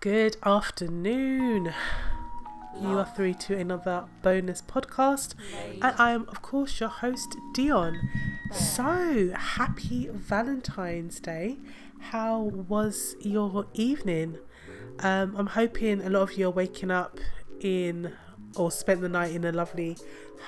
[0.00, 1.74] Good afternoon.
[2.80, 5.34] You are through to another bonus podcast,
[5.82, 8.08] and I am, of course, your host, Dion.
[8.50, 11.58] So, happy Valentine's Day.
[11.98, 14.38] How was your evening?
[15.00, 17.18] Um, I'm hoping a lot of you are waking up
[17.60, 18.14] in
[18.56, 19.98] or spent the night in a lovely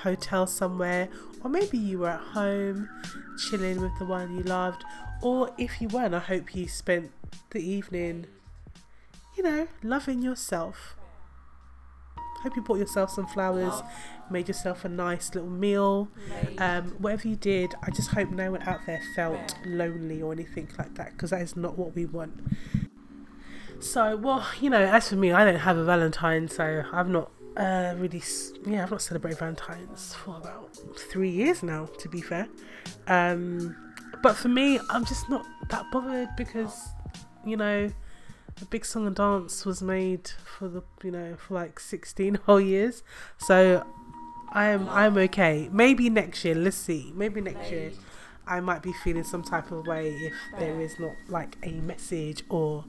[0.01, 1.09] hotel somewhere,
[1.43, 2.89] or maybe you were at home
[3.37, 4.83] chilling with the one you loved,
[5.21, 7.11] or if you weren't, I hope you spent
[7.51, 8.25] the evening
[9.35, 10.95] you know, loving yourself.
[12.41, 13.81] Hope you bought yourself some flowers,
[14.29, 16.09] made yourself a nice little meal.
[16.57, 20.69] Um, whatever you did, I just hope no one out there felt lonely or anything
[20.77, 22.33] like that because that is not what we want.
[23.79, 27.31] So, well, you know, as for me, I don't have a Valentine, so I've not
[27.55, 28.21] uh, really,
[28.65, 32.47] yeah, I've not celebrated Valentine's for about three years now, to be fair.
[33.07, 33.75] Um,
[34.21, 36.89] but for me, I'm just not that bothered because,
[37.45, 37.89] you know,
[38.61, 42.61] a big song and dance was made for the you know for like 16 whole
[42.61, 43.03] years.
[43.37, 43.85] So
[44.51, 45.69] i'm i'm okay.
[45.71, 47.11] Maybe next year let's see.
[47.15, 47.91] Maybe next year
[48.47, 52.43] i might be feeling some type of way if there is not like a message
[52.49, 52.83] or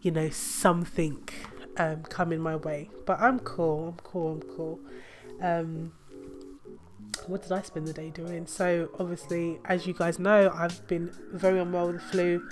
[0.00, 1.28] you know something
[1.76, 2.90] um coming my way.
[3.06, 4.80] But i'm cool i'm cool i'm cool.
[5.40, 5.92] Um
[7.26, 8.46] what did I spend the day doing?
[8.46, 12.48] So, obviously, as you guys know, I've been very unwell with the flu,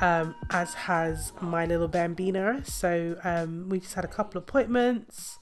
[0.00, 2.66] um, as has my little bambina.
[2.66, 5.38] So, um, we just had a couple appointments.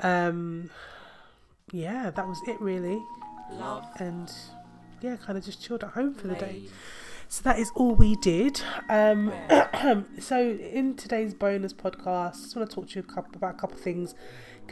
[0.00, 0.70] Um,
[1.72, 3.00] yeah, that was it really.
[3.52, 3.84] Love.
[3.98, 4.32] And
[5.00, 6.64] yeah, kind of just chilled at home for the day.
[7.28, 8.60] So that is all we did.
[8.90, 9.32] Um,
[10.20, 13.54] so in today's bonus podcast, I just want to talk to you a couple, about
[13.54, 14.14] a couple of things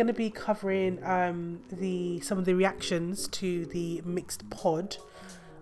[0.00, 4.96] going to be covering um, the some of the reactions to the mixed pod.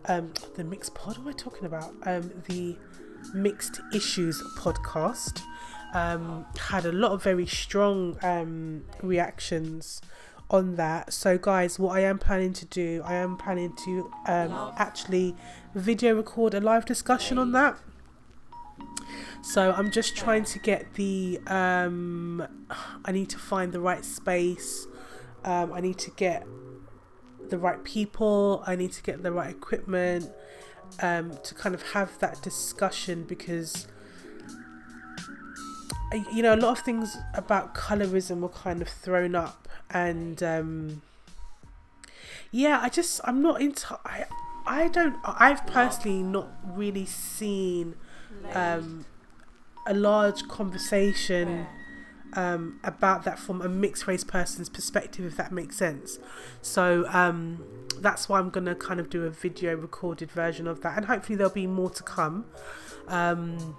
[0.04, 1.18] Um, the mixed pod.
[1.18, 1.92] What am I talking about?
[2.04, 2.76] Um, the
[3.34, 5.42] mixed issues podcast
[5.92, 10.00] um, had a lot of very strong um, reactions
[10.50, 11.12] on that.
[11.12, 15.34] So, guys, what I am planning to do, I am planning to um, actually
[15.74, 17.76] video record a live discussion on that.
[19.42, 21.40] So I'm just trying to get the.
[21.46, 22.46] Um,
[23.04, 24.86] I need to find the right space.
[25.44, 26.46] Um, I need to get
[27.48, 28.62] the right people.
[28.66, 30.30] I need to get the right equipment
[31.00, 33.86] um, to kind of have that discussion because.
[36.32, 41.02] You know, a lot of things about colorism were kind of thrown up, and um,
[42.50, 43.98] yeah, I just I'm not into.
[44.06, 44.24] I
[44.66, 45.16] I don't.
[45.24, 47.94] I've personally not really seen
[48.52, 49.04] um,
[49.86, 51.66] a large conversation
[52.34, 56.18] um, about that from a mixed race person's perspective, if that makes sense.
[56.62, 57.64] So um,
[58.00, 61.06] that's why I'm going to kind of do a video recorded version of that, and
[61.06, 62.46] hopefully there'll be more to come.
[63.08, 63.76] Um,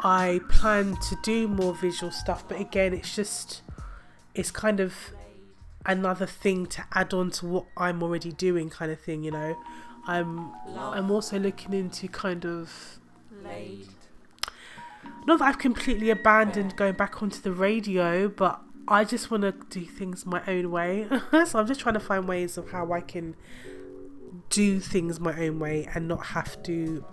[0.00, 3.62] I plan to do more visual stuff, but again, it's just
[4.34, 4.94] it's kind of
[5.86, 9.56] another thing to add on to what I'm already doing, kind of thing, you know.
[10.06, 12.98] I'm I'm also looking into kind of
[15.26, 19.52] not that I've completely abandoned going back onto the radio, but I just want to
[19.70, 21.08] do things my own way.
[21.46, 23.34] so I'm just trying to find ways of how I can
[24.50, 27.04] do things my own way and not have to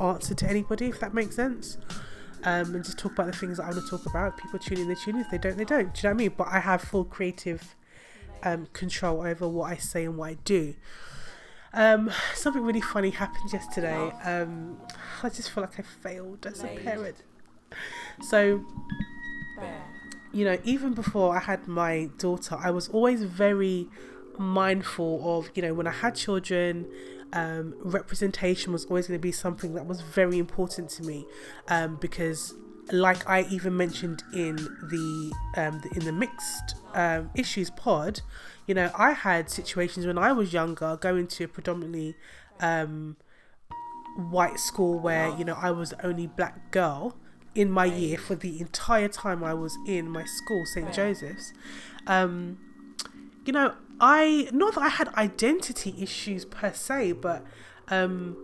[0.00, 1.78] answer to anybody, if that makes sense.
[2.42, 4.36] Um, and just talk about the things that I want to talk about.
[4.36, 5.22] People tune in, they tune in.
[5.22, 5.94] If they don't, they don't.
[5.94, 6.34] Do you know what I mean?
[6.36, 7.76] But I have full creative
[8.42, 10.74] um, control over what I say and what I do.
[11.74, 14.10] Um, something really funny happened yesterday.
[14.24, 14.78] Um,
[15.22, 17.16] I just feel like I failed as a parent.
[18.22, 18.64] So,
[20.32, 23.88] you know, even before I had my daughter, I was always very
[24.38, 26.86] mindful of, you know, when I had children,
[27.32, 31.26] um, representation was always going to be something that was very important to me
[31.68, 32.54] um, because
[32.92, 38.20] like I even mentioned in the, um, in the mixed um, issues pod,
[38.66, 42.16] you know, I had situations when I was younger going to a predominantly
[42.60, 43.16] um,
[44.16, 47.16] white school where, you know, I was the only black girl
[47.54, 50.92] in my year for the entire time I was in my school, St.
[50.92, 51.52] Joseph's.
[52.06, 52.58] Um,
[53.44, 57.44] you know, I, not that I had identity issues per se, but,
[57.88, 58.43] um,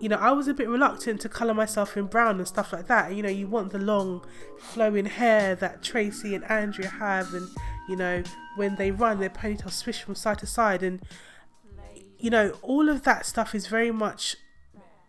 [0.00, 2.86] you know, I was a bit reluctant to colour myself in brown and stuff like
[2.88, 3.14] that.
[3.14, 4.24] You know, you want the long
[4.58, 7.48] flowing hair that Tracy and Andrea have, and
[7.88, 8.22] you know,
[8.56, 11.00] when they run, their ponytails swish from side to side, and
[12.18, 14.36] you know, all of that stuff is very much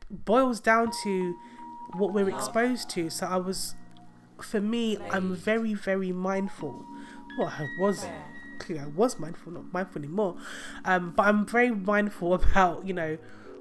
[0.09, 1.35] boils down to
[1.93, 3.09] what we're exposed to.
[3.09, 3.75] So I was,
[4.41, 6.85] for me, I'm very, very mindful.
[7.37, 8.05] Well, I was
[8.59, 10.37] clearly I was mindful, not mindful anymore.
[10.83, 13.17] Um, but I'm very mindful about you know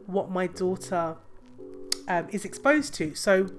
[0.07, 1.17] what my daughter
[2.09, 3.15] um, is exposed to.
[3.15, 3.51] So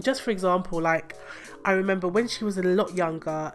[0.00, 1.16] just for example, like
[1.64, 3.52] I remember when she was a lot younger,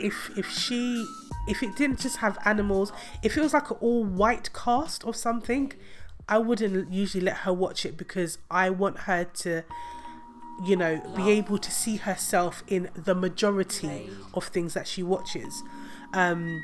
[0.00, 1.06] if if she
[1.48, 2.92] if it didn't just have animals,
[3.22, 5.72] if it was like an all white cast of something,
[6.28, 9.62] I wouldn't usually let her watch it because I want her to
[10.64, 15.62] you know be able to see herself in the majority of things that she watches.
[16.12, 16.62] Um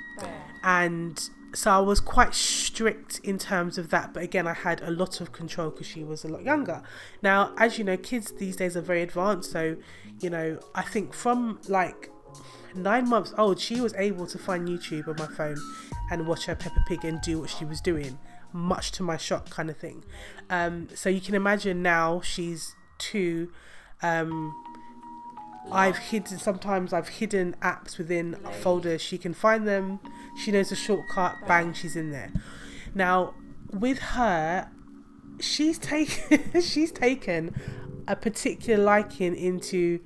[0.62, 4.90] and so I was quite strict in terms of that but again I had a
[4.90, 6.82] lot of control because she was a lot younger.
[7.22, 9.76] Now as you know kids these days are very advanced so
[10.20, 12.10] you know I think from like
[12.74, 15.58] nine months old she was able to find YouTube on my phone
[16.10, 18.18] and watch her Peppa Pig and do what she was doing
[18.52, 20.04] much to my shock kind of thing.
[20.50, 23.50] Um so you can imagine now she's two
[24.02, 24.54] um
[25.70, 29.00] I've hidden sometimes I've hidden apps within folders.
[29.00, 30.00] She can find them.
[30.42, 31.36] She knows a shortcut.
[31.46, 32.32] Bang, she's in there.
[32.94, 33.34] Now,
[33.72, 34.68] with her,
[35.38, 37.54] she's taken she's taken
[38.08, 40.00] a particular liking into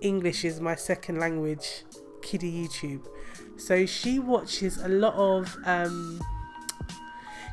[0.00, 1.84] English is my second language
[2.22, 3.06] kiddie YouTube.
[3.56, 6.20] So she watches a lot of um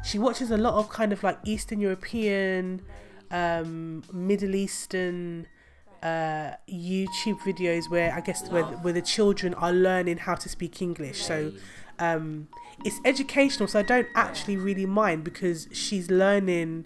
[0.04, 2.82] she watches a lot of kind of like Eastern European,
[3.30, 5.46] um, Middle Eastern
[6.02, 10.82] uh, YouTube videos where I guess where, where the children are learning how to speak
[10.82, 11.24] English.
[11.24, 11.52] So
[12.00, 12.48] um,
[12.84, 13.68] it's educational.
[13.68, 16.86] So I don't actually really mind because she's learning.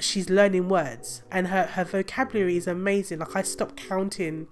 [0.00, 3.18] She's learning words, and her her vocabulary is amazing.
[3.18, 4.46] Like I stopped counting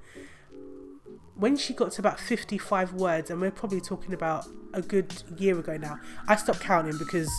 [1.37, 5.59] when she got to about 55 words and we're probably talking about a good year
[5.59, 5.99] ago now
[6.29, 7.31] i stopped counting because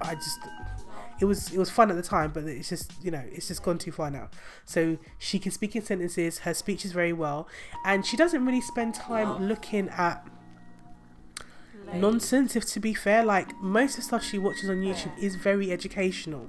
[0.00, 0.38] i just
[1.20, 3.62] it was it was fun at the time but it's just you know it's just
[3.62, 4.28] gone too far now.
[4.64, 7.48] So she can speak in sentences her speech is very well
[7.84, 10.26] and she doesn't really spend time looking at
[11.94, 13.24] nonsense if to be fair.
[13.24, 16.48] Like most of the stuff she watches on youtube is very educational.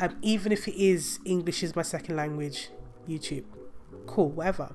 [0.00, 2.68] Um, even if it is english is my second language
[3.08, 3.44] youtube.
[4.06, 4.74] Cool whatever.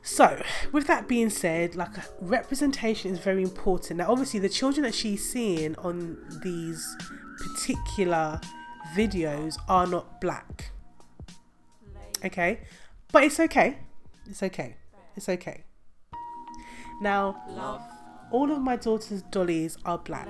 [0.00, 0.42] So,
[0.72, 1.90] with that being said, like
[2.20, 3.98] representation is very important.
[3.98, 6.96] Now, obviously, the children that she's seeing on these
[7.38, 8.40] particular
[8.94, 10.70] videos are not black.
[12.24, 12.60] Okay,
[13.12, 13.78] but it's okay.
[14.26, 14.76] It's okay.
[15.16, 15.64] It's okay.
[17.00, 17.88] Now,
[18.30, 20.28] all of my daughter's dollies are black.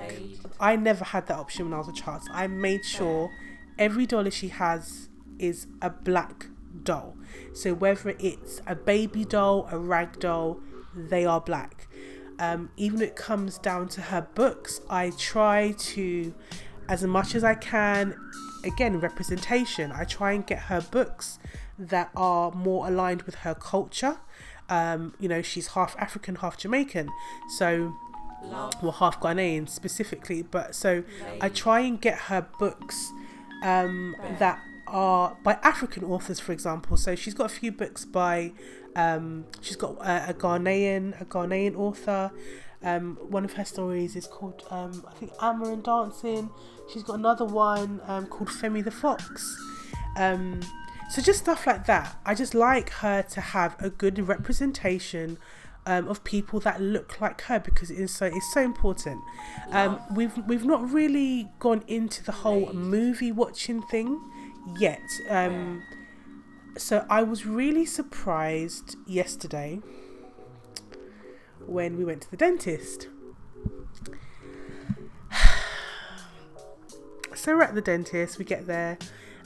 [0.60, 2.22] I never had that option when I was a child.
[2.24, 3.30] So I made sure
[3.78, 5.08] every dolly she has
[5.38, 6.46] is a black
[6.82, 7.16] doll.
[7.54, 10.60] So whether it's a baby doll, a rag doll,
[10.94, 11.88] they are black.
[12.38, 16.34] Um, even if it comes down to her books, I try to,
[16.88, 18.14] as much as I can,
[18.64, 19.92] again, representation.
[19.92, 21.38] I try and get her books
[21.78, 24.18] that are more aligned with her culture.
[24.68, 27.08] Um, you know, she's half African, half Jamaican.
[27.56, 27.94] So,
[28.42, 30.42] well, half Ghanaian specifically.
[30.42, 31.04] But so
[31.40, 33.10] I try and get her books
[33.62, 36.96] um, that are by African authors, for example.
[36.96, 38.52] So she's got a few books by,
[38.96, 42.32] um, she's got a, a, Ghanaian, a Ghanaian author.
[42.82, 46.50] Um, one of her stories is called, um, I think, Amma and Dancing.
[46.92, 49.58] She's got another one um, called Femi the Fox.
[50.16, 50.60] Um,
[51.10, 52.18] so just stuff like that.
[52.24, 55.38] I just like her to have a good representation
[55.86, 59.20] um, of people that look like her because it is so it's so important.
[59.70, 64.20] Um, we've we've not really gone into the whole movie watching thing
[64.78, 65.00] yet.
[65.30, 65.82] Um,
[66.76, 69.80] so I was really surprised yesterday
[71.68, 73.08] when we went to the dentist.
[77.34, 78.98] so we're at the dentist, we get there,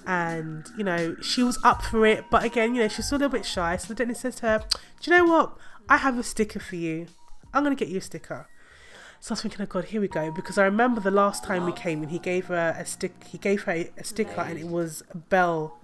[0.07, 3.21] and you know, she was up for it, but again, you know, she's still a
[3.21, 3.77] little bit shy.
[3.77, 4.65] So the dentist says to her,
[5.01, 5.57] Do you know what?
[5.89, 7.07] I have a sticker for you.
[7.53, 8.49] I'm gonna get you a sticker.
[9.21, 10.33] So I was thinking, oh god, here we go.
[10.33, 13.13] Because I remember the last time we came and he gave her a stick.
[13.29, 15.79] He gave her a sticker, and it was Belle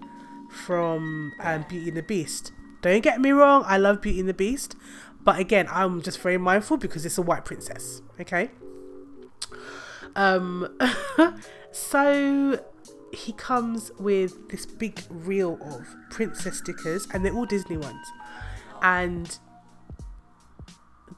[0.49, 2.51] from um, Beauty and the Beast.
[2.81, 4.75] Don't get me wrong, I love Beauty and the Beast,
[5.29, 8.01] but again, I'm just very mindful because it's a white princess.
[8.19, 8.49] Okay.
[10.15, 10.75] Um.
[11.71, 12.59] so
[13.13, 18.07] he comes with this big reel of princess stickers, and they're all Disney ones,
[18.81, 19.37] and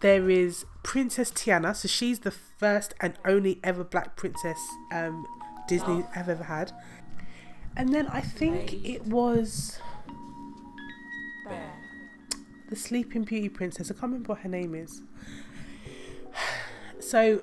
[0.02, 1.74] there is Princess Tiana.
[1.74, 4.60] So she's the first and only ever black princess
[4.92, 5.26] um,
[5.70, 6.74] Disney have ever had.
[7.78, 9.80] And then I think it was
[12.72, 13.92] the Sleeping Beauty princess.
[13.92, 15.04] I can't remember what her name is.
[17.00, 17.42] So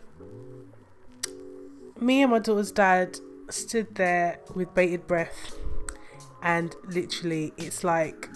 [2.01, 3.19] me and my daughter's dad
[3.51, 5.57] stood there with bated breath
[6.45, 8.31] and literally it's like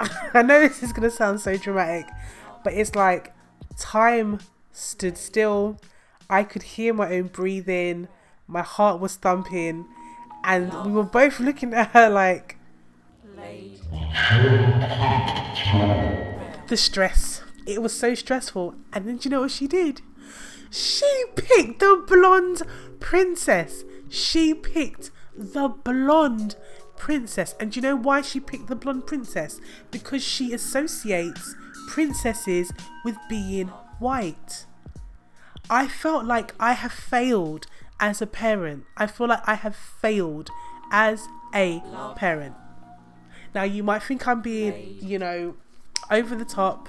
[0.34, 2.08] I know this is gonna sound so dramatic,
[2.64, 3.32] but it's like
[3.78, 4.40] Time
[4.72, 5.78] stood still.
[6.28, 8.08] I could hear my own breathing.
[8.46, 9.86] My heart was thumping.
[10.44, 12.55] And we were both looking at her like,
[16.68, 17.42] The stress.
[17.66, 18.74] It was so stressful.
[18.92, 20.02] And then do you know what she did?
[20.70, 22.62] She picked the blonde
[23.00, 23.84] princess.
[24.08, 26.56] She picked the blonde
[26.96, 27.54] princess.
[27.60, 29.60] And do you know why she picked the blonde princess?
[29.90, 31.54] Because she associates
[31.88, 32.72] princesses
[33.04, 34.66] with being white.
[35.70, 37.66] I felt like I have failed
[37.98, 38.84] as a parent.
[38.96, 40.50] I feel like I have failed
[40.90, 41.82] as a
[42.16, 42.54] parent.
[43.54, 45.54] Now, you might think I'm being, you know,
[46.10, 46.88] over the top.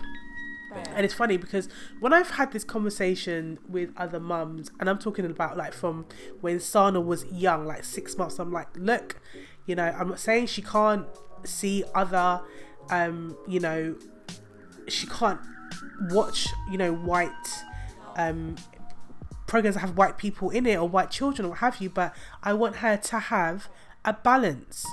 [0.95, 5.25] And it's funny because when I've had this conversation with other mums, and I'm talking
[5.25, 6.05] about like from
[6.41, 9.19] when Sana was young, like six months, I'm like, look,
[9.65, 11.07] you know, I'm not saying she can't
[11.45, 12.41] see other,
[12.89, 13.95] um, you know,
[14.87, 15.39] she can't
[16.11, 17.31] watch, you know, white
[18.15, 18.55] um,
[19.47, 22.13] programs that have white people in it or white children or what have you, but
[22.43, 23.69] I want her to have
[24.05, 24.85] a balance.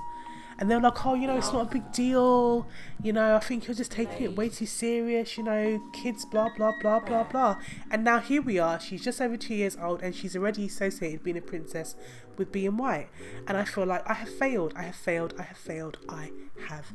[0.59, 2.67] And they're like, oh, you know, it's not a big deal.
[3.03, 5.37] You know, I think you're just taking it way too serious.
[5.37, 7.57] You know, kids, blah, blah, blah, blah, blah.
[7.91, 8.79] And now here we are.
[8.79, 11.97] She's just over two years old and she's already associated being a princess
[12.37, 13.09] with being white.
[13.47, 14.75] And I feel like I have failed.
[14.77, 15.35] I have failed.
[15.39, 15.99] I have failed.
[16.09, 16.31] I
[16.69, 16.93] have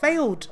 [0.00, 0.48] failed.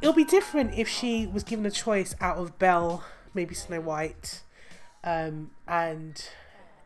[0.00, 3.04] It'll be different if she was given a choice out of Belle,
[3.34, 4.42] maybe Snow White,
[5.04, 6.28] um, and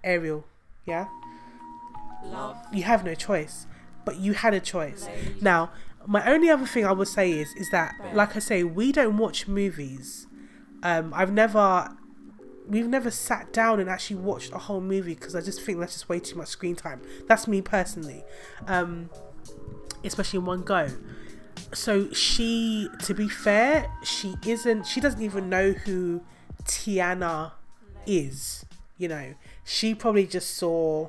[0.07, 0.45] Ariel.
[0.87, 1.07] Yeah?
[2.25, 2.57] Love.
[2.73, 3.67] You have no choice,
[4.05, 5.09] but you had a choice.
[5.41, 5.71] Now,
[6.07, 9.19] my only other thing I would say is is that, like I say, we don't
[9.19, 10.27] watch movies.
[10.83, 11.89] Um, I've never,
[12.69, 15.95] we've never sat down and actually watched a whole movie because I just think that's
[15.95, 17.01] just way too much screen time.
[17.27, 18.25] That's me personally,
[18.69, 19.11] um,
[20.05, 20.89] especially in one go.
[21.73, 24.87] So she, to be fair, she isn't.
[24.87, 26.23] She doesn't even know who
[26.65, 27.53] Tiana
[28.07, 28.65] is.
[28.99, 29.35] You know,
[29.67, 31.09] she probably just saw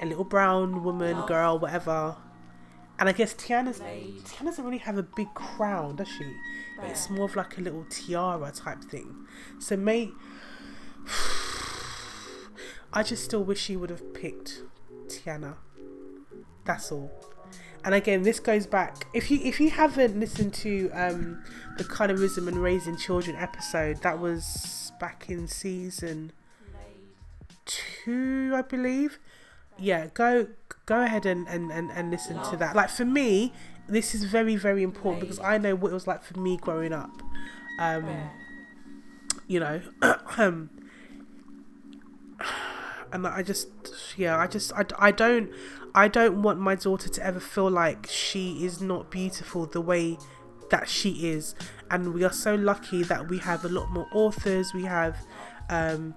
[0.00, 2.16] a little brown woman, girl, whatever.
[2.98, 6.34] And I guess Tiana's Tiana doesn't really have a big crown, does she?
[6.82, 9.26] It's more of like a little tiara type thing.
[9.58, 10.12] So mate,
[12.92, 14.62] I just still wish she would have picked
[15.06, 15.56] Tiana.
[16.64, 17.12] That's all.
[17.84, 19.08] And again, this goes back.
[19.12, 21.44] If you if you haven't listened to um,
[21.76, 26.32] the colorism and raising children episode, that was back in season
[28.04, 29.18] two, I believe.
[29.78, 30.48] Yeah, go
[30.86, 32.74] go ahead and, and, and, and listen to that.
[32.74, 33.52] Like for me,
[33.88, 36.92] this is very, very important because I know what it was like for me growing
[36.92, 37.22] up.
[37.78, 38.30] Um,
[39.46, 39.80] you know,
[40.36, 40.70] um,
[43.12, 43.68] and I just,
[44.16, 45.50] yeah, I just, I, I don't,
[45.94, 50.18] I don't want my daughter to ever feel like she is not beautiful the way
[50.70, 51.54] that she is.
[51.90, 54.72] And we are so lucky that we have a lot more authors.
[54.72, 55.18] We have
[55.68, 56.14] um,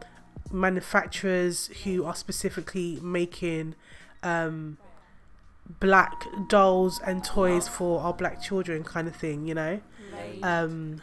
[0.54, 3.76] manufacturers who are specifically making
[4.22, 4.78] um,
[5.80, 9.82] black dolls and toys for our black children, kind of thing, you know.
[10.44, 11.02] Um,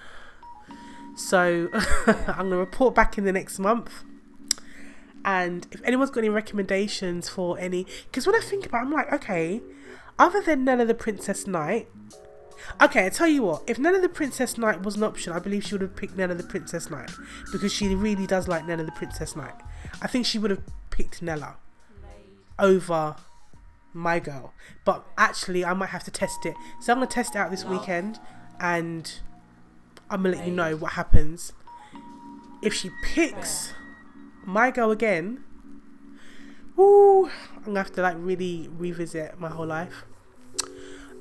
[1.17, 1.69] so
[2.07, 4.05] I'm gonna report back in the next month.
[5.25, 8.93] And if anyone's got any recommendations for any, because when I think about, it, I'm
[8.93, 9.61] like, okay,
[10.19, 11.89] other than Nella the Princess Knight,
[12.83, 15.65] okay, I tell you what, if Nella the Princess Knight was an option, I believe
[15.65, 17.11] she would have picked Nella the Princess Knight
[17.53, 19.55] because she really does like Nella the Princess Knight.
[20.03, 21.57] I think she would have picked Nella
[22.59, 23.17] over
[23.93, 24.53] my girl,
[24.85, 26.55] but actually, I might have to test it.
[26.81, 28.19] So I'm gonna test it out this weekend,
[28.61, 29.13] and
[30.09, 31.53] I'm gonna let you know what happens.
[32.63, 33.73] If she picks
[34.45, 35.45] my girl again,
[36.77, 37.27] woo,
[37.57, 40.05] I'm gonna have to like really revisit my whole life.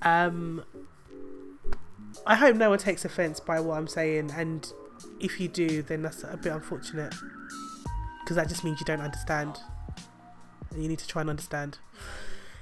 [0.02, 0.64] Um,
[2.26, 4.72] I hope no one takes offense by what I'm saying, and
[5.20, 7.14] if you do, then that's a bit unfortunate
[8.22, 9.60] because that just means you don't understand,
[10.72, 11.80] and you need to try and understand.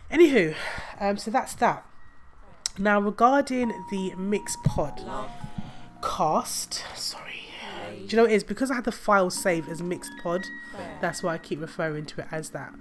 [0.09, 0.55] Anywho,
[0.99, 1.85] um, so that's that.
[2.77, 5.01] Now regarding the mixed pod
[6.01, 7.47] cast, sorry,
[8.05, 8.43] do you know what it is?
[8.43, 10.45] Because I had the file saved as mixed pod,
[11.01, 12.73] that's why I keep referring to it as that.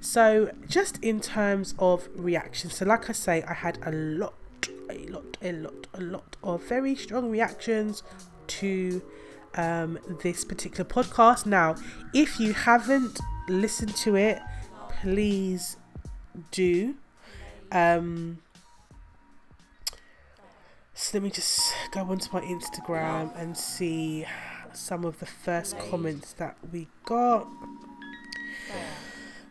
[0.00, 4.34] So just in terms of reaction, so like I say, I had a lot,
[4.90, 8.02] a lot, a lot, a lot of very strong reactions
[8.46, 9.02] to
[9.54, 11.46] um, this particular podcast.
[11.46, 11.76] Now,
[12.14, 14.40] if you haven't listened to it,
[15.02, 15.76] please
[16.50, 16.94] do.
[17.72, 18.38] Um,
[20.94, 24.26] so let me just go onto my Instagram and see
[24.72, 27.46] some of the first comments that we got.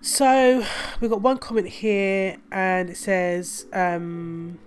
[0.02, 0.64] So
[1.02, 4.60] we got one comment here, and it says, um,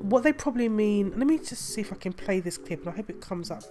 [0.00, 2.88] "What they probably mean." Let me just see if I can play this clip, and
[2.88, 3.62] I hope it comes up.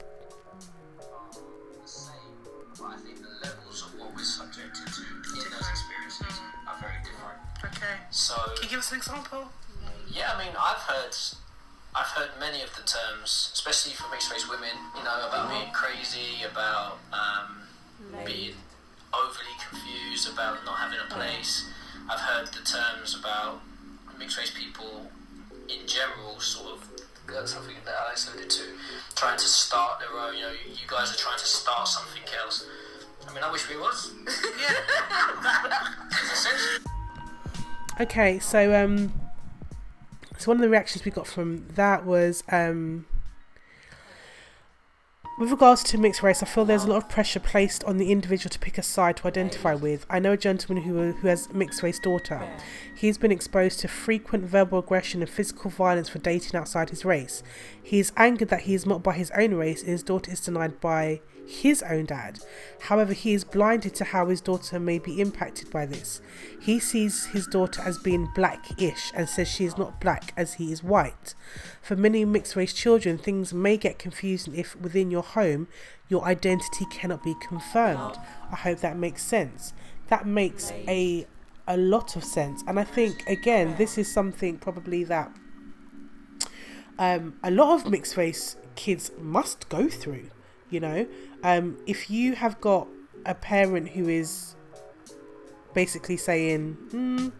[1.85, 2.15] same,
[2.83, 5.65] I think the levels of what we're subjected to in those
[8.11, 9.51] So Can you give us an example?
[10.07, 11.15] yeah, I mean, I've heard,
[11.93, 14.71] I've heard many of the terms, especially for mixed race women.
[14.95, 17.67] You know, about being crazy, about um,
[18.25, 18.55] being
[19.13, 21.69] overly confused, about not having a place.
[22.09, 23.61] I've heard the terms about
[24.17, 25.11] mixed race people
[25.69, 26.89] in general, sort of.
[27.27, 28.63] That's something that Alex alluded to,
[29.15, 30.35] trying to start their own.
[30.35, 32.67] You know, you you guys are trying to start something else.
[33.27, 34.11] I mean, I wish we was.
[34.61, 34.75] Yeah.
[37.99, 39.13] Okay, so um,
[40.37, 43.05] so one of the reactions we got from that was um,
[45.37, 48.11] with regards to mixed race, I feel there's a lot of pressure placed on the
[48.11, 50.05] individual to pick a side to identify with.
[50.09, 52.47] I know a gentleman who who has mixed race daughter.
[52.93, 57.43] He's been exposed to frequent verbal aggression and physical violence for dating outside his race.
[57.85, 60.39] He is angered that he is mocked by his own race and his daughter is
[60.39, 62.39] denied by his own dad.
[62.79, 66.19] However, he is blinded to how his daughter may be impacted by this.
[66.59, 70.71] He sees his daughter as being black-ish and says she is not black as he
[70.71, 71.35] is white.
[71.79, 75.67] For many mixed race children, things may get confusing if within your home
[76.09, 78.17] your identity cannot be confirmed.
[78.51, 79.73] I hope that makes sense.
[80.07, 81.27] That makes a
[81.67, 82.63] a lot of sense.
[82.67, 85.31] And I think again, this is something probably that
[86.99, 90.29] um, a lot of mixed race kids must go through.
[90.69, 91.07] You know,
[91.43, 92.87] um, if you have got
[93.25, 94.55] a parent who is
[95.73, 97.31] basically saying, mm,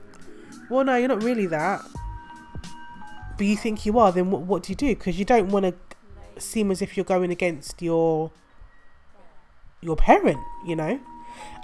[0.70, 1.82] "Well, no, you're not really that,"
[3.38, 4.96] but you think you are, then what, what do you do?
[4.96, 8.32] Because you don't want to seem as if you're going against your
[9.82, 10.40] your parent.
[10.66, 11.00] You know.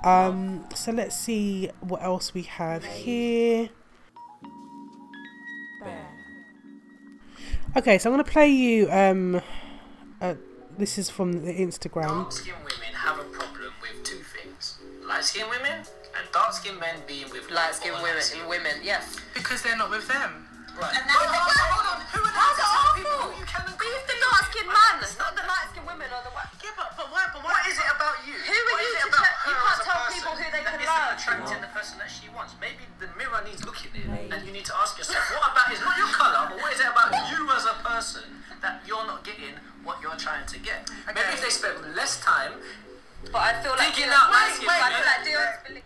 [0.04, 3.70] Um, so let's see what else we have here.
[7.78, 8.92] Okay, so I'm going to play you.
[8.92, 9.42] Um,
[10.20, 10.36] uh,
[10.78, 12.28] this is from the Instagram.
[12.28, 16.80] Dark skinned women have a problem with two things light skinned women and dark skinned
[16.80, 19.16] men being with Light skinned women, light-skinned women, yes.
[19.34, 20.48] Because they're not with them.
[20.76, 20.92] Right.
[20.92, 24.08] And that's hold, on, hold on, who are How's these people you can But it's
[24.08, 26.52] the dark skinned man, not the light skinned women or the white.
[26.60, 28.36] Yeah, but, but, why, but what is it about you?
[28.36, 30.00] Who are What you is it to about te- you her can't as a tell
[30.12, 31.48] person people who they that can isn't love.
[31.48, 32.52] attracting the person that she wants.
[32.60, 35.82] Maybe the mirror needs looking in, and you need to ask yourself, what about it's
[35.82, 38.24] not your colour, but what is it about you as a person
[38.62, 40.90] that you're not getting what you're trying to get?
[41.08, 42.54] Maybe if they spent less time
[43.32, 45.84] But I feel like Thinking out belief- light-skinned I feel like Dion's belief-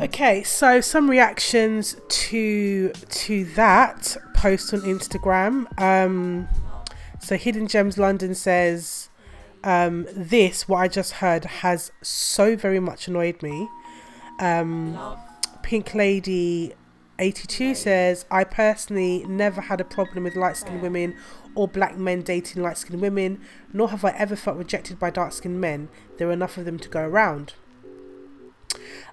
[0.00, 5.66] Okay, so some reactions to to that post on Instagram.
[5.80, 6.48] Um,
[7.20, 9.10] so Hidden Gems London says,
[9.64, 13.68] um, "This what I just heard has so very much annoyed me."
[14.38, 14.98] Um,
[15.62, 16.74] Pink Lady.
[17.18, 21.14] 82 says, I personally never had a problem with light skinned women
[21.54, 23.40] or black men dating light skinned women,
[23.72, 25.88] nor have I ever felt rejected by dark skinned men.
[26.18, 27.54] There are enough of them to go around.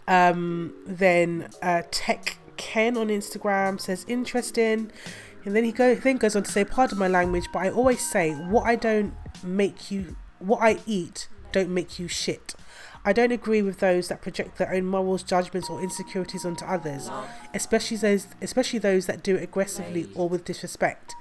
[0.08, 4.92] Um, then uh, Tech Ken on Instagram says interesting,
[5.46, 8.10] and then he go then goes on to say, "Pardon my language, but I always
[8.10, 12.56] say what I don't make you, what I eat don't make you shit."
[13.06, 17.10] I don't agree with those that project their own morals, judgments, or insecurities onto others,
[17.54, 21.16] especially those, especially those that do it aggressively or with disrespect.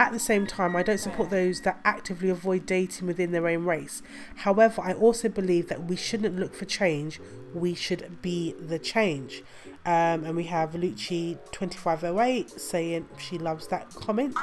[0.00, 3.64] At the same time, I don't support those that actively avoid dating within their own
[3.64, 4.00] race.
[4.36, 7.20] However, I also believe that we shouldn't look for change,
[7.52, 9.42] we should be the change.
[9.84, 14.36] Um, and we have Lucci 2508 saying she loves that comment.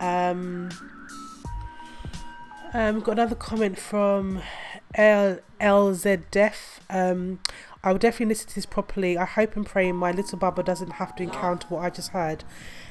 [0.00, 0.70] Um,
[2.76, 4.42] um, got another comment from
[4.94, 6.80] L LZ Def.
[6.90, 7.40] Um,
[7.82, 9.16] I will definitely listen to this properly.
[9.16, 12.44] I hope and pray my little Baba doesn't have to encounter what I just heard.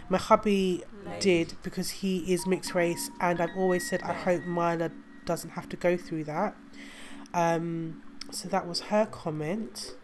[0.09, 0.83] My hubby
[1.19, 4.89] did because he is mixed race, and I've always said I hope Myla
[5.25, 6.55] doesn't have to go through that.
[7.35, 9.95] Um, so that was her comment.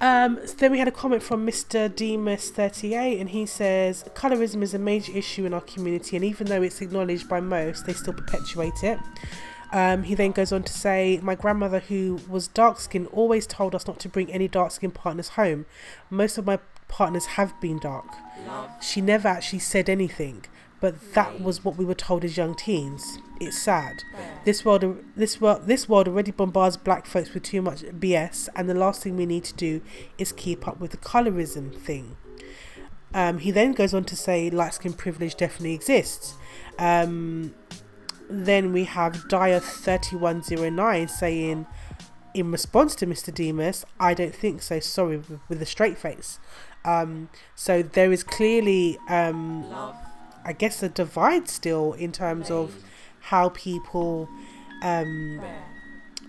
[0.00, 1.88] Um, so then we had a comment from Mr.
[1.88, 6.62] Demas38, and he says, Colorism is a major issue in our community, and even though
[6.62, 8.98] it's acknowledged by most, they still perpetuate it.
[9.72, 13.74] Um, he then goes on to say, My grandmother, who was dark skinned, always told
[13.74, 15.66] us not to bring any dark skinned partners home.
[16.08, 16.58] Most of my
[16.88, 18.06] partners have been dark.
[18.80, 20.44] She never actually said anything,
[20.80, 23.18] but that was what we were told as young teens.
[23.40, 24.04] It's sad.
[24.44, 28.68] This world, this world, this world already bombards black folks with too much BS, and
[28.68, 29.82] the last thing we need to do
[30.18, 32.16] is keep up with the colorism thing.
[33.12, 36.34] Um, he then goes on to say light skin privilege definitely exists.
[36.78, 37.54] Um,
[38.28, 41.66] then we have Dyer thirty one zero nine saying,
[42.34, 43.34] in response to Mr.
[43.34, 44.80] Demas, I don't think so.
[44.80, 46.38] Sorry, with, a straight face.
[46.84, 49.64] Um, so there is clearly, um,
[50.44, 52.74] I guess, a divide still in terms of
[53.20, 54.28] how people
[54.82, 55.40] um,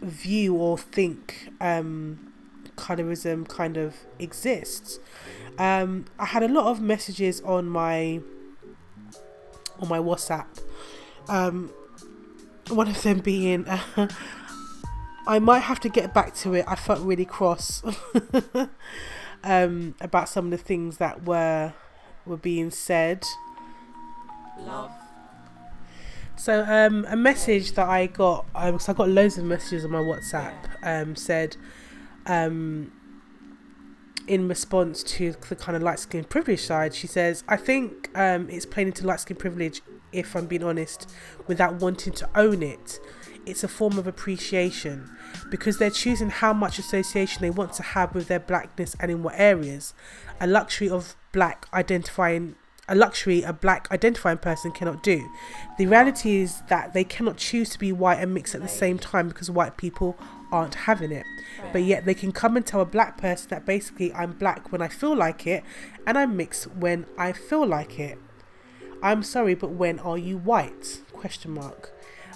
[0.02, 2.34] view or think um,
[2.76, 5.00] colorism kind of exists.
[5.58, 8.22] Um, I had a lot of messages on my
[9.80, 10.48] on my WhatsApp.
[11.28, 11.72] Um,
[12.70, 14.08] one of them being, uh,
[15.28, 16.66] I might have to get back to it.
[16.68, 17.84] I felt really cross
[19.44, 21.74] um, about some of the things that were
[22.26, 23.26] were being said.
[24.60, 24.92] Love,
[26.36, 29.92] So um, a message that I got, um, cause I got loads of messages on
[29.92, 31.58] my WhatsApp, um, said,
[32.26, 32.92] um,
[34.28, 38.50] in response to the kind of light skin privilege side, she says, I think um,
[38.50, 41.12] it's playing into light skin privilege, if I'm being honest,
[41.48, 43.00] without wanting to own it.
[43.46, 45.10] It's a form of appreciation
[45.50, 49.24] because they're choosing how much association they want to have with their blackness and in
[49.24, 49.96] what areas.
[50.40, 52.56] A luxury of black identifying
[52.92, 55.32] a luxury a black identifying person cannot do.
[55.78, 59.00] The reality is that they cannot choose to be white and mix at the same
[59.00, 60.18] time because white people
[60.52, 61.26] aren't having it.
[61.72, 64.82] But yet they can come and tell a black person that basically I'm black when
[64.82, 65.64] I feel like it
[66.06, 68.20] and I'm mixed when I feel like it.
[69.02, 71.02] I'm sorry, but when are you white?
[71.14, 71.94] Question mark.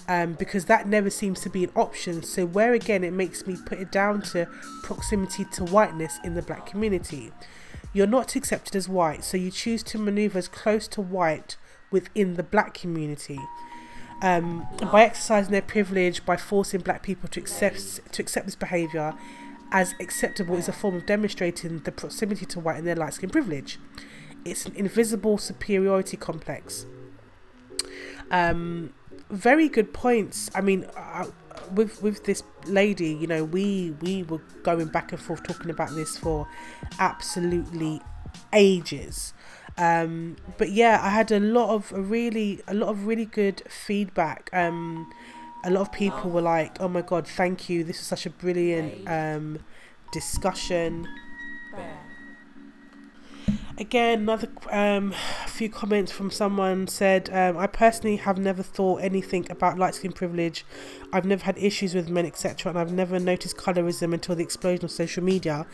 [0.08, 2.22] Um, because that never seems to be an option.
[2.22, 4.48] So where again it makes me put it down to
[4.82, 7.30] proximity to whiteness in the black community.
[7.96, 11.56] You're not accepted as white, so you choose to maneuver as close to white
[11.90, 13.40] within the black community.
[14.20, 19.14] Um, by exercising their privilege, by forcing black people to accept to accept this behaviour
[19.72, 23.30] as acceptable is a form of demonstrating the proximity to white and their light skin
[23.30, 23.78] privilege.
[24.44, 26.84] It's an invisible superiority complex.
[28.30, 28.92] Um,
[29.30, 30.50] very good points.
[30.54, 30.84] I mean,
[31.72, 35.94] with with this lady, you know, we we were going back and forth talking about
[35.94, 36.48] this for
[36.98, 38.00] absolutely
[38.52, 39.32] ages.
[39.78, 43.62] Um, but yeah, I had a lot of a really a lot of really good
[43.68, 44.50] feedback.
[44.52, 45.10] Um,
[45.64, 47.84] a lot of people were like, "Oh my god, thank you!
[47.84, 49.58] This is such a brilliant um,
[50.12, 51.06] discussion."
[51.76, 51.98] bear,
[53.78, 55.14] Again, another um,
[55.46, 60.12] few comments from someone said, um, I personally have never thought anything about light skin
[60.12, 60.64] privilege.
[61.12, 64.86] I've never had issues with men, etc., and I've never noticed colorism until the explosion
[64.86, 65.66] of social media.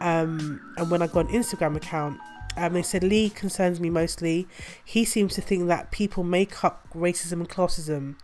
[0.00, 2.20] Um, and when I got an Instagram account,
[2.56, 4.46] um, they said Lee concerns me mostly.
[4.84, 8.16] He seems to think that people make up racism and classism.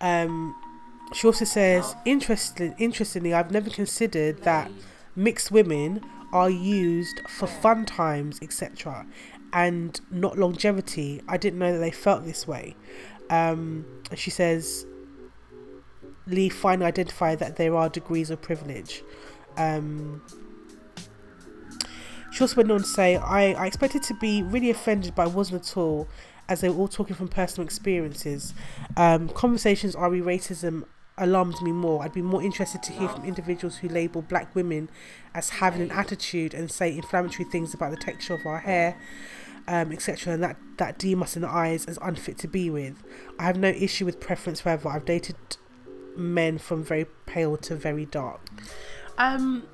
[0.00, 0.56] Um,
[1.12, 4.72] she also says, interesting, interestingly, I've never considered that
[5.14, 9.06] mixed women are used for fun times, etc.,
[9.52, 11.22] and not longevity.
[11.28, 12.76] I didn't know that they felt this way.
[13.30, 14.86] Um, she says,
[16.26, 19.02] Lee finally identified that there are degrees of privilege.
[19.56, 20.22] Um,
[22.30, 25.26] she also went on to say, I, I expected to be really offended, but I
[25.28, 26.08] wasn't at all,
[26.48, 28.54] as they were all talking from personal experiences.
[28.96, 30.84] Um, conversations are we racism
[31.18, 32.02] alarmed me more.
[32.02, 34.88] I'd be more interested to hear from individuals who label black women
[35.34, 38.96] as having an attitude and say inflammatory things about the texture of our hair,
[39.66, 43.02] um, etc., and that, that deem us in the eyes as unfit to be with.
[43.38, 44.88] I have no issue with preference, however.
[44.88, 45.36] I've dated
[46.16, 48.40] men from very pale to very dark.
[49.16, 49.66] Um,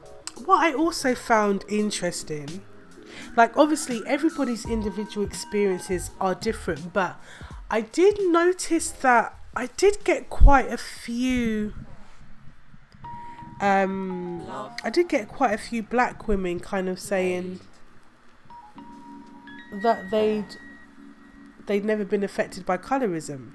[0.45, 2.63] what I also found interesting,
[3.37, 7.21] like obviously everybody's individual experiences are different, but
[7.71, 11.75] I did notice that I did get quite a few.
[13.61, 14.43] Um,
[14.83, 17.61] I did get quite a few black women kind of saying
[19.83, 20.57] that they'd
[21.67, 23.53] they'd never been affected by colorism.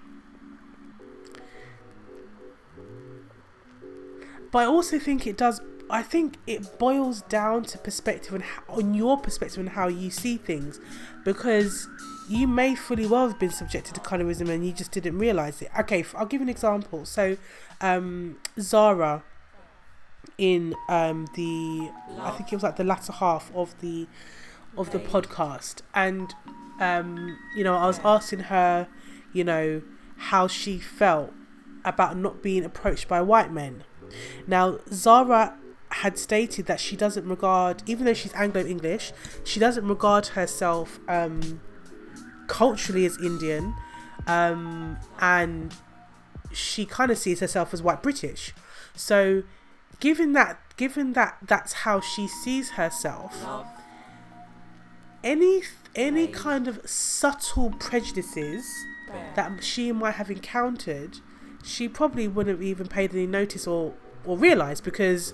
[4.52, 5.62] But I also think it does.
[5.90, 10.12] I think it boils down to perspective and how, on your perspective and how you
[10.12, 10.80] see things,
[11.26, 11.88] because
[12.30, 15.72] you may fully well have been subjected to colorism and you just didn't realize it.
[15.80, 17.04] Okay, I'll give an example.
[17.06, 17.38] So,
[17.82, 19.24] um, Zara,
[20.38, 21.90] in um, the
[22.20, 24.08] I think it was like the latter half of the
[24.78, 26.34] of the podcast, and
[26.80, 28.88] um, you know, I was asking her,
[29.34, 29.82] you know,
[30.18, 31.34] how she felt
[31.84, 33.84] about not being approached by white men.
[34.46, 35.58] Now, Zara
[35.90, 39.12] had stated that she doesn't regard, even though she's Anglo English,
[39.44, 41.62] she doesn't regard herself um,
[42.50, 43.74] culturally as Indian,
[44.28, 45.74] um, and
[46.52, 48.54] she kind of sees herself as white British.
[48.96, 49.44] So,
[50.02, 53.46] given that, given that that's how she sees herself,
[55.24, 55.62] any
[55.96, 58.66] any kind of subtle prejudices
[59.36, 61.18] that she might have encountered,
[61.64, 63.94] she probably wouldn't have even paid any notice or
[64.26, 65.34] or realised because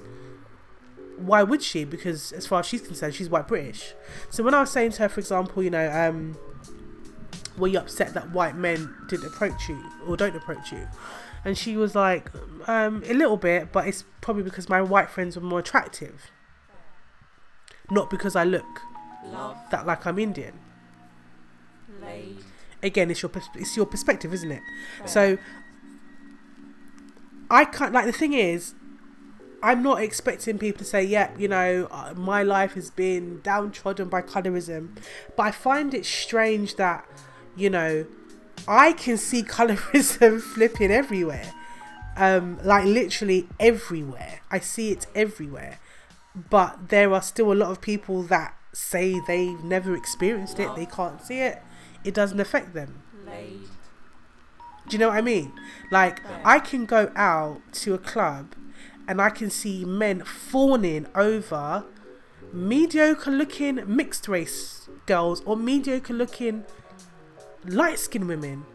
[1.17, 1.85] why would she?
[1.85, 3.93] Because as far as she's concerned, she's white British.
[4.29, 6.37] So when I was saying to her, for example, you know, um,
[7.57, 10.87] were you upset that white men didn't approach you or don't approach you?
[11.43, 12.31] And she was like,
[12.67, 16.31] um, a little bit, but it's probably because my white friends were more attractive.
[17.91, 18.81] Not because I look
[19.31, 20.53] love, that like I'm Indian.
[22.01, 22.37] laid,
[22.81, 24.61] Again, it's your it's your perspective, isn't it?
[25.05, 25.37] So
[27.49, 28.73] I can't like the thing is,
[29.61, 34.09] I'm not expecting people to say, "Yeah, you know, uh, my life has been downtrodden
[34.09, 34.97] by colorism,"
[35.35, 37.05] but I find it strange that,
[37.55, 38.05] you know,
[38.67, 41.53] I can see colorism flipping everywhere,
[42.17, 44.41] um, like literally everywhere.
[44.51, 45.79] I see it everywhere,
[46.49, 50.85] but there are still a lot of people that say they've never experienced it, they
[50.85, 51.61] can't see it,
[52.03, 53.01] it doesn't affect them.
[53.25, 53.61] laid,
[54.87, 55.53] Do you know what I mean?
[55.91, 58.53] Like, I can go out to a club
[59.07, 61.85] and I can see men fawning over
[62.51, 66.63] mediocre looking mixed race girls or mediocre looking
[67.67, 68.65] light skinned women.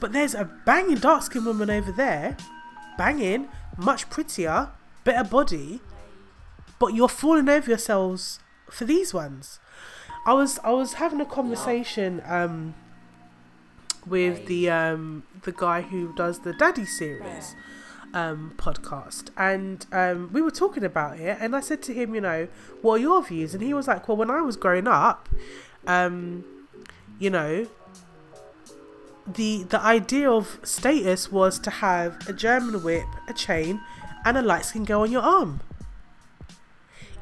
[0.00, 2.36] But there's a banging dark skinned woman over there,
[2.98, 4.70] banging, much prettier,
[5.04, 5.80] better body,
[6.78, 9.58] but you're falling over yourselves for these ones.
[10.26, 12.74] I was I was having a conversation um
[14.06, 17.54] with the um the guy who does the Daddy series
[18.12, 22.20] um podcast and um we were talking about it and I said to him, you
[22.20, 22.48] know,
[22.82, 23.54] what are your views?
[23.54, 25.28] And he was like, Well when I was growing up,
[25.86, 26.44] um,
[27.18, 27.66] you know,
[29.26, 33.80] the the idea of status was to have a German whip, a chain,
[34.24, 35.60] and a light skin girl on your arm.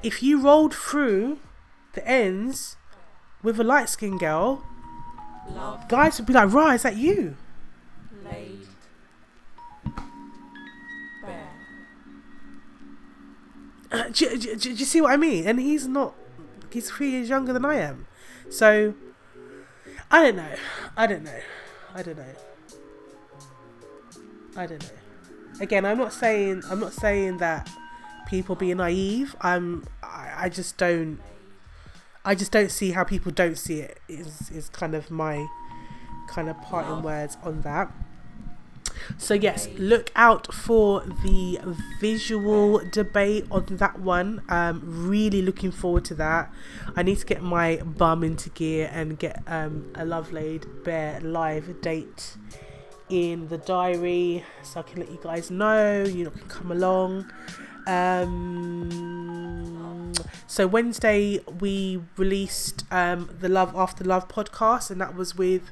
[0.02, 1.38] If you rolled through
[1.94, 2.76] the ends
[3.42, 4.64] with a light skin girl,
[5.50, 7.36] love, guys would be like, "Right, is that you?"
[8.24, 8.66] laid,
[11.22, 11.48] bare,
[13.92, 15.46] uh, do, do- do- do you see what I mean?
[15.46, 16.14] And he's not.
[16.70, 18.06] He's three years younger than I am,
[18.50, 18.94] so
[20.10, 20.54] I don't know.
[20.96, 21.40] I don't know.
[21.94, 22.34] I don't know.
[24.56, 25.60] I don't know.
[25.60, 27.68] Again, I'm not saying I'm not saying that
[28.26, 29.36] people being naive.
[29.40, 29.84] I'm.
[30.02, 31.18] I, I just don't.
[32.24, 33.98] I just don't see how people don't see it.
[34.08, 35.46] Is is kind of my
[36.28, 37.92] kind of parting words on that.
[39.18, 41.58] So yes, look out for the
[42.00, 44.42] visual debate on that one.
[44.48, 46.52] Um, really looking forward to that.
[46.96, 51.20] I need to get my bum into gear and get um, a Love Laid Bare
[51.20, 52.36] live date
[53.08, 56.02] in the diary, so I can let you guys know.
[56.04, 57.30] You can come along.
[57.86, 59.34] Um,
[60.46, 65.70] so Wednesday we released um, the Love After Love podcast, and that was with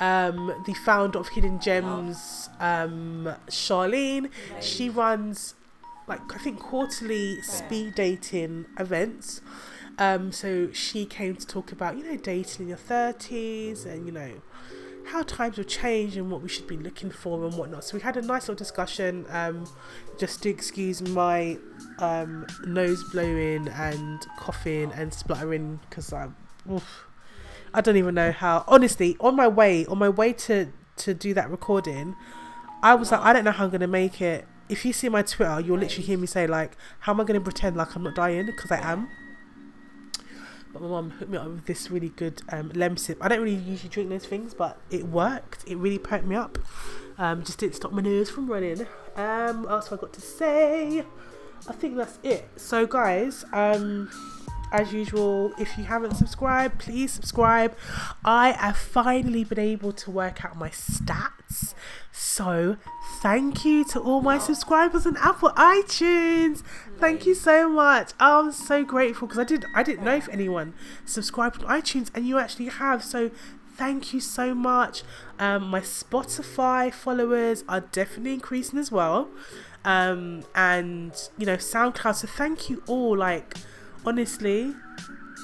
[0.00, 4.30] um, the founder of Hidden Gems, um, Charlene.
[4.60, 5.54] She runs
[6.08, 9.40] like I think quarterly speed dating events.
[9.98, 14.12] Um, so she came to talk about you know dating in your thirties and you
[14.12, 14.40] know
[15.06, 17.84] how times have changed and what we should be looking for and whatnot.
[17.84, 19.26] So we had a nice little discussion.
[19.30, 19.66] Um,
[20.18, 21.58] just to excuse my
[21.98, 26.36] um, nose blowing and coughing and spluttering because I'm.
[26.70, 27.06] Oof,
[27.72, 28.64] I don't even know how.
[28.66, 32.16] Honestly, on my way, on my way to to do that recording,
[32.82, 34.46] I was like, I don't know how I'm gonna make it.
[34.68, 37.40] If you see my Twitter, you'll literally hear me say like, "How am I gonna
[37.40, 39.08] pretend like I'm not dying?" Because I am.
[40.72, 43.16] But my mum hooked me up with this really good um, Lemsip.
[43.20, 45.64] I don't really usually drink those things, but it worked.
[45.66, 46.58] It really perked me up.
[47.18, 48.86] Um, just didn't stop my nose from running.
[49.16, 51.04] Um, what else have I got to say?
[51.68, 52.48] I think that's it.
[52.56, 54.08] So, guys, um,
[54.72, 57.76] as usual, if you haven't subscribed, please subscribe.
[58.24, 61.74] I have finally been able to work out my stats.
[62.12, 62.76] So,
[63.20, 66.62] thank you to all my subscribers on Apple iTunes.
[66.98, 68.12] Thank you so much.
[68.20, 72.26] I'm so grateful because I did I didn't know if anyone subscribed on iTunes and
[72.26, 73.02] you actually have.
[73.02, 73.30] So,
[73.76, 75.02] thank you so much.
[75.38, 79.28] Um, my Spotify followers are definitely increasing as well.
[79.84, 82.16] Um, and you know, SoundCloud.
[82.16, 83.16] So, thank you all.
[83.16, 83.56] Like,
[84.04, 84.74] honestly,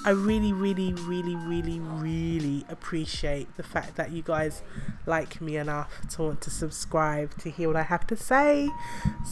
[0.04, 4.62] I really, really, really, really, really appreciate the fact that you guys
[5.04, 8.68] like me enough to want to subscribe to hear what I have to say.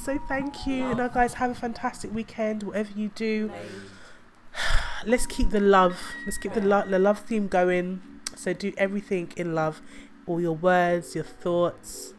[0.05, 0.95] So thank you.
[0.95, 3.53] Now, guys, have a fantastic weekend, whatever you do.
[5.07, 6.01] Let's keep the love.
[6.25, 8.03] Let's keep the, lo- the love theme going.
[8.35, 9.81] So do everything in love.
[10.27, 12.15] All your words, your thoughts,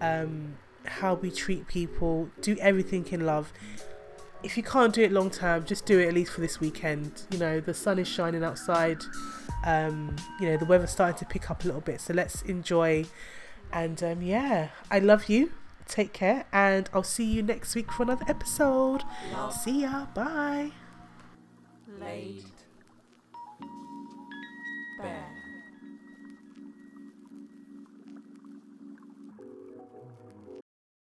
[0.00, 2.30] um, how we treat people.
[2.40, 3.52] Do everything in love
[4.42, 7.22] if you can't do it long term, just do it at least for this weekend.
[7.30, 9.02] You know, the sun is shining outside.
[9.64, 12.00] Um, you know, the weather's starting to pick up a little bit.
[12.00, 13.06] So let's enjoy.
[13.72, 15.52] And um, yeah, I love you.
[15.86, 16.46] Take care.
[16.52, 19.02] And I'll see you next week for another episode.
[19.50, 20.06] See ya.
[20.14, 20.72] Bye.
[21.98, 22.51] bare.